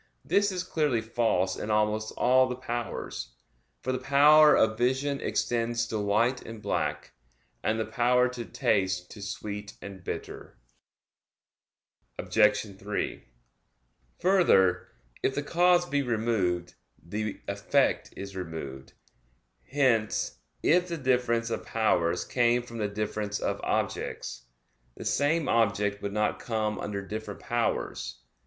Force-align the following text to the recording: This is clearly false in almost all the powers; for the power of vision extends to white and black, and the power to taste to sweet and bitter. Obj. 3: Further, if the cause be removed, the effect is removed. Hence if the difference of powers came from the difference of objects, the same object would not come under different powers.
This 0.25 0.51
is 0.51 0.63
clearly 0.63 0.99
false 0.99 1.55
in 1.55 1.69
almost 1.69 2.11
all 2.17 2.47
the 2.49 2.55
powers; 2.55 3.35
for 3.83 3.91
the 3.91 3.99
power 3.99 4.55
of 4.55 4.75
vision 4.75 5.21
extends 5.21 5.85
to 5.89 5.99
white 5.99 6.41
and 6.41 6.59
black, 6.59 7.11
and 7.61 7.79
the 7.79 7.85
power 7.85 8.27
to 8.29 8.43
taste 8.45 9.11
to 9.11 9.21
sweet 9.21 9.75
and 9.79 10.03
bitter. 10.03 10.57
Obj. 12.17 12.75
3: 12.75 13.25
Further, 14.17 14.87
if 15.21 15.35
the 15.35 15.43
cause 15.43 15.85
be 15.87 16.01
removed, 16.01 16.73
the 16.97 17.39
effect 17.47 18.11
is 18.17 18.35
removed. 18.35 18.93
Hence 19.69 20.39
if 20.63 20.87
the 20.87 20.97
difference 20.97 21.51
of 21.51 21.63
powers 21.63 22.25
came 22.25 22.63
from 22.63 22.79
the 22.79 22.87
difference 22.87 23.39
of 23.39 23.61
objects, 23.63 24.45
the 24.97 25.05
same 25.05 25.47
object 25.47 26.01
would 26.01 26.11
not 26.13 26.39
come 26.39 26.79
under 26.79 27.05
different 27.05 27.39
powers. 27.41 28.23